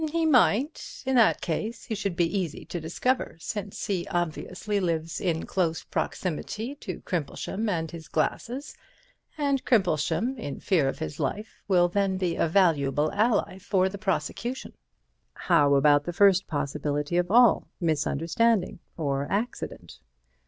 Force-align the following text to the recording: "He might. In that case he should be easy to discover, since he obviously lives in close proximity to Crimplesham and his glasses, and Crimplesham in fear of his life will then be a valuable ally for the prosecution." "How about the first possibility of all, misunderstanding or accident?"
"He 0.11 0.25
might. 0.25 1.03
In 1.05 1.13
that 1.17 1.41
case 1.41 1.85
he 1.85 1.93
should 1.93 2.15
be 2.15 2.25
easy 2.25 2.65
to 2.65 2.81
discover, 2.81 3.35
since 3.39 3.85
he 3.85 4.07
obviously 4.07 4.79
lives 4.79 5.21
in 5.21 5.45
close 5.45 5.83
proximity 5.83 6.73
to 6.77 7.01
Crimplesham 7.01 7.69
and 7.69 7.91
his 7.91 8.07
glasses, 8.07 8.75
and 9.37 9.63
Crimplesham 9.63 10.39
in 10.39 10.59
fear 10.59 10.87
of 10.89 10.97
his 10.97 11.19
life 11.19 11.61
will 11.67 11.87
then 11.87 12.17
be 12.17 12.35
a 12.35 12.47
valuable 12.47 13.11
ally 13.11 13.59
for 13.59 13.89
the 13.89 13.99
prosecution." 13.99 14.73
"How 15.35 15.75
about 15.75 16.05
the 16.05 16.13
first 16.13 16.47
possibility 16.47 17.17
of 17.17 17.29
all, 17.29 17.67
misunderstanding 17.79 18.79
or 18.97 19.31
accident?" 19.31 19.99